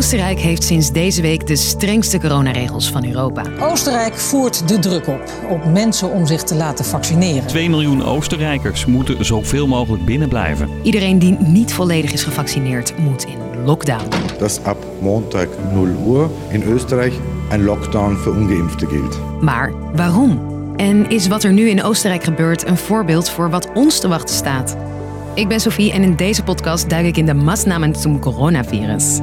[0.00, 3.42] Oostenrijk heeft sinds deze week de strengste coronaregels van Europa.
[3.58, 7.46] Oostenrijk voert de druk op op mensen om zich te laten vaccineren.
[7.46, 10.68] 2 miljoen Oostenrijkers moeten zoveel mogelijk binnen blijven.
[10.82, 14.08] Iedereen die niet volledig is gevaccineerd moet in lockdown.
[14.38, 17.14] dass ab Montag 0 Uhr in Österreich
[17.50, 19.18] ein Lockdown für ungeimpfte gilt.
[19.40, 20.40] Maar waarom?
[20.76, 24.34] En is wat er nu in Oostenrijk gebeurt een voorbeeld voor wat ons te wachten
[24.34, 24.76] staat?
[25.34, 29.18] Ik ben Sophie en in deze podcast duik ik in de Maßnahmen zum coronavirus.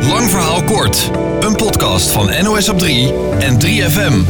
[0.00, 1.10] Lang verhaal kort.
[1.40, 4.24] Een podcast van NOS op 3 en 3FM.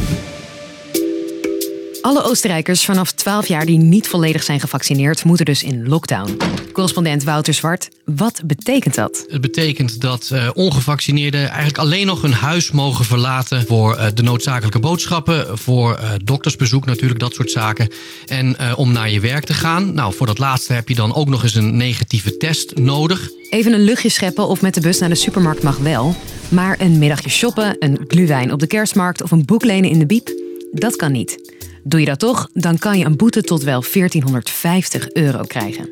[2.00, 6.36] Alle Oostenrijkers vanaf 12 jaar die niet volledig zijn gevaccineerd, moeten dus in lockdown.
[6.72, 9.24] Correspondent Wouter Zwart, wat betekent dat?
[9.28, 14.22] Het betekent dat eh, ongevaccineerden eigenlijk alleen nog hun huis mogen verlaten voor eh, de
[14.22, 17.88] noodzakelijke boodschappen, voor eh, doktersbezoek natuurlijk, dat soort zaken.
[18.26, 19.94] En om naar je werk te gaan.
[19.94, 23.28] Nou, voor dat laatste heb je dan ook nog eens een negatieve test nodig.
[23.50, 26.16] Even een luchtje scheppen of met de bus naar de supermarkt mag wel.
[26.48, 30.06] Maar een middagje shoppen, een gluwijn op de kerstmarkt of een boek lenen in de
[30.06, 30.32] biep,
[30.72, 31.56] dat kan niet.
[31.88, 35.90] Doe je dat toch, dan kan je een boete tot wel 1450 euro krijgen.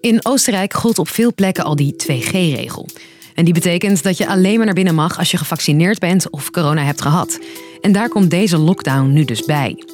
[0.00, 2.88] In Oostenrijk gold op veel plekken al die 2G-regel.
[3.34, 6.50] En die betekent dat je alleen maar naar binnen mag als je gevaccineerd bent of
[6.50, 7.38] corona hebt gehad.
[7.80, 9.84] En daar komt deze lockdown nu dus bij.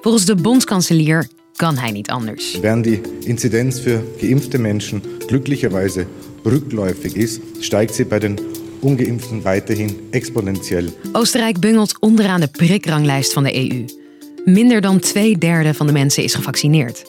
[0.00, 2.58] Volgens de bondskanselier kan hij niet anders.
[2.60, 6.06] Während die Inzidenz für geimpfte Menschen glücklicherweise
[6.44, 8.38] rückläufig ist, steigt sie bei den
[8.80, 10.92] ungeimpften weiterhin exponentiell.
[11.12, 14.00] Oostenrijk bungelt onderaan de prikranglijst van de EU.
[14.44, 17.04] Minder dan twee derde van de mensen is gevaccineerd.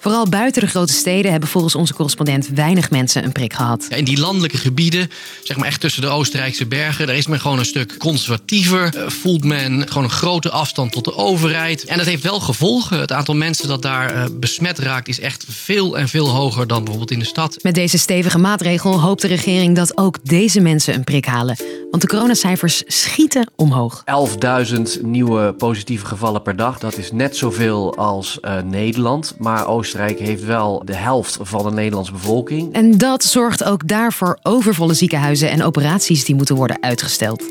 [0.00, 3.86] Vooral buiten de grote steden hebben volgens onze correspondent weinig mensen een prik gehad.
[3.88, 5.10] Ja, in die landelijke gebieden,
[5.42, 8.94] zeg maar echt tussen de Oostenrijkse bergen, daar is men gewoon een stuk conservatiever.
[8.96, 11.84] Eh, voelt men gewoon een grote afstand tot de overheid.
[11.84, 13.00] En dat heeft wel gevolgen.
[13.00, 16.78] Het aantal mensen dat daar eh, besmet raakt is echt veel en veel hoger dan
[16.78, 17.56] bijvoorbeeld in de stad.
[17.62, 21.56] Met deze stevige maatregel hoopt de regering dat ook deze mensen een prik halen.
[21.90, 24.04] Want de coronacijfers schieten omhoog.
[24.98, 26.78] 11.000 nieuwe positieve gevallen per dag.
[26.78, 29.34] Dat is net zoveel als eh, Nederland.
[29.38, 32.72] Maar Oostenrijk heeft wel de helft van de Nederlandse bevolking.
[32.72, 37.42] En dat zorgt ook daarvoor overvolle ziekenhuizen en operaties die moeten worden uitgesteld.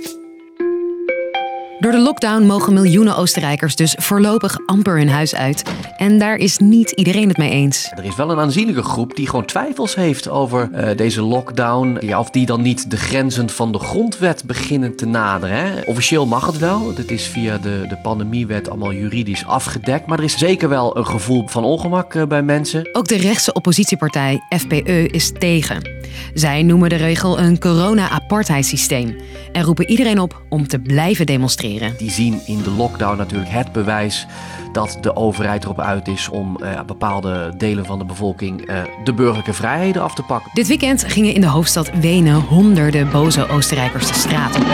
[1.80, 5.64] Door de lockdown mogen miljoenen Oostenrijkers dus voorlopig amper hun huis uit.
[5.98, 7.92] En daar is niet iedereen het mee eens.
[7.96, 11.98] Er is wel een aanzienlijke groep die gewoon twijfels heeft over eh, deze lockdown.
[12.00, 15.56] Ja, of die dan niet de grenzen van de grondwet beginnen te naderen.
[15.56, 15.82] Hè?
[15.82, 16.94] Officieel mag het wel.
[16.94, 20.06] Dit is via de, de pandemiewet allemaal juridisch afgedekt.
[20.06, 22.90] Maar er is zeker wel een gevoel van ongemak eh, bij mensen.
[22.92, 25.99] Ook de rechtse oppositiepartij FPE is tegen.
[26.34, 29.16] Zij noemen de regel een corona-apartheidssysteem
[29.52, 31.94] en roepen iedereen op om te blijven demonstreren.
[31.98, 34.28] Die zien in de lockdown natuurlijk het bewijs
[34.72, 39.14] dat de overheid erop uit is om eh, bepaalde delen van de bevolking eh, de
[39.14, 40.52] burgerlijke vrijheden af te pakken.
[40.54, 44.66] Dit weekend gingen in de hoofdstad Wenen honderden boze Oostenrijkers de straat op.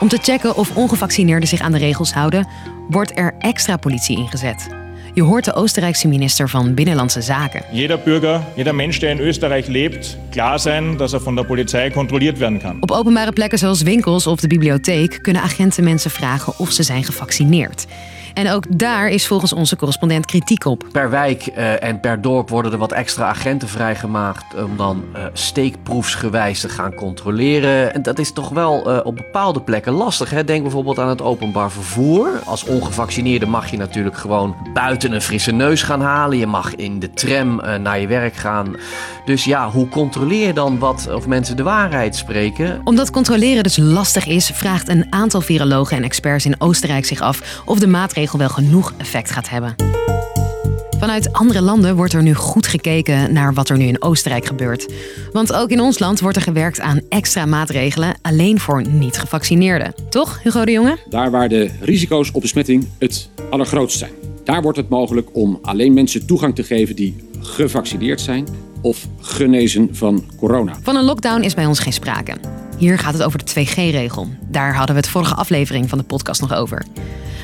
[0.00, 2.46] Om te checken of ongevaccineerden zich aan de regels houden,
[2.88, 4.85] wordt er extra politie ingezet.
[5.16, 7.62] Je hoort de Oostenrijkse minister van Binnenlandse Zaken.
[7.72, 11.90] Jeder Bürger, jeder Mensch, der in Österreich lebt, klar sein, dass er von der Polizei
[11.90, 12.76] kontrolliert werden kann.
[12.80, 17.04] Op openbare plekken zoals winkels of de bibliotheek kunnen agenten mensen vragen of ze zijn
[17.04, 17.86] gevaccineerd.
[18.36, 20.84] En ook daar is volgens onze correspondent kritiek op.
[20.92, 25.24] Per wijk eh, en per dorp worden er wat extra agenten vrijgemaakt om dan eh,
[25.32, 27.94] steekproefsgewijs te gaan controleren.
[27.94, 30.30] En dat is toch wel eh, op bepaalde plekken lastig.
[30.30, 30.44] Hè?
[30.44, 32.28] Denk bijvoorbeeld aan het openbaar vervoer.
[32.44, 36.38] Als ongevaccineerde mag je natuurlijk gewoon buiten een frisse neus gaan halen.
[36.38, 38.76] Je mag in de tram naar je werk gaan.
[39.24, 42.80] Dus ja, hoe controleer je dan wat of mensen de waarheid spreken?
[42.84, 47.62] Omdat controleren dus lastig is, vraagt een aantal virologen en experts in Oostenrijk zich af
[47.64, 47.86] of de
[48.26, 49.74] maatregel wel genoeg effect gaat hebben.
[50.98, 54.92] Vanuit andere landen wordt er nu goed gekeken naar wat er nu in Oostenrijk gebeurt.
[55.32, 59.94] Want ook in ons land wordt er gewerkt aan extra maatregelen alleen voor niet-gevaccineerden.
[60.08, 60.98] Toch, Hugo de Jonge?
[61.08, 64.10] Daar waar de risico's op besmetting het allergrootst zijn.
[64.44, 68.46] Daar wordt het mogelijk om alleen mensen toegang te geven die gevaccineerd zijn
[68.80, 70.76] of genezen van corona.
[70.82, 72.36] Van een lockdown is bij ons geen sprake.
[72.78, 74.28] Hier gaat het over de 2G-regel.
[74.48, 76.84] Daar hadden we het vorige aflevering van de podcast nog over.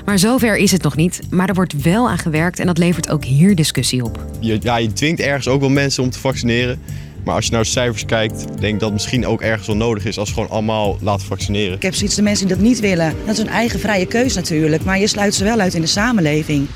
[0.04, 1.20] Maar zover is het nog niet.
[1.30, 4.26] Maar er wordt wel aan gewerkt en dat levert ook hier discussie op.
[4.40, 6.80] Je, ja, je dwingt ergens ook wel mensen om te vaccineren.
[7.24, 9.76] Maar als je naar de cijfers kijkt, denk ik dat het misschien ook ergens wel
[9.76, 11.74] nodig is als we gewoon allemaal laten vaccineren.
[11.76, 13.14] Ik heb zoiets de mensen die dat niet willen.
[13.24, 15.86] Dat is een eigen vrije keus natuurlijk, maar je sluit ze wel uit in de
[15.86, 16.68] samenleving.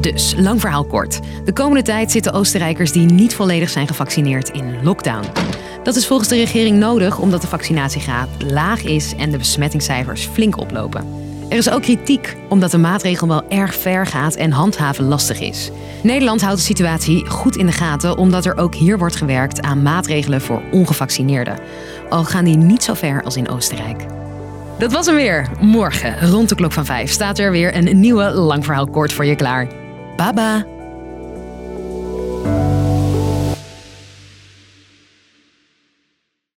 [0.00, 1.20] Dus, lang verhaal kort.
[1.44, 5.24] De komende tijd zitten Oostenrijkers die niet volledig zijn gevaccineerd in lockdown.
[5.82, 10.58] Dat is volgens de regering nodig omdat de vaccinatiegraad laag is en de besmettingscijfers flink
[10.58, 11.20] oplopen.
[11.48, 15.70] Er is ook kritiek omdat de maatregel wel erg ver gaat en handhaven lastig is.
[16.02, 19.82] Nederland houdt de situatie goed in de gaten omdat er ook hier wordt gewerkt aan
[19.82, 21.58] maatregelen voor ongevaccineerden.
[22.08, 24.06] Al gaan die niet zo ver als in Oostenrijk.
[24.78, 25.48] Dat was hem weer.
[25.60, 29.24] Morgen, rond de klok van 5, staat er weer een nieuwe lang verhaal kort voor
[29.24, 29.68] je klaar.
[30.16, 30.66] Baba.